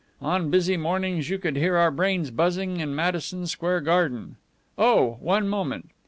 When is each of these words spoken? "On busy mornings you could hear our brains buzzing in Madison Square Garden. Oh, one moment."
"On 0.23 0.49
busy 0.49 0.77
mornings 0.77 1.29
you 1.29 1.37
could 1.37 1.55
hear 1.55 1.77
our 1.77 1.91
brains 1.91 2.31
buzzing 2.31 2.79
in 2.79 2.95
Madison 2.95 3.45
Square 3.45 3.81
Garden. 3.81 4.35
Oh, 4.75 5.17
one 5.21 5.47
moment." 5.47 5.91